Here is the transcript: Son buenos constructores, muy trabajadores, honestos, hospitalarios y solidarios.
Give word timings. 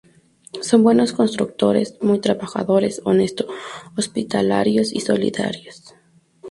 Son 0.61 0.81
buenos 0.81 1.13
constructores, 1.13 2.01
muy 2.01 2.19
trabajadores, 2.19 3.01
honestos, 3.05 3.45
hospitalarios 3.95 4.91
y 4.93 5.01
solidarios. 5.01 5.93